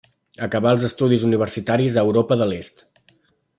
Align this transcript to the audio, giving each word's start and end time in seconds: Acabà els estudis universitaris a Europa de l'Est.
Acabà 0.45 0.71
els 0.75 0.85
estudis 0.87 1.27
universitaris 1.27 1.99
a 2.03 2.07
Europa 2.09 2.41
de 2.43 2.51
l'Est. 2.53 2.85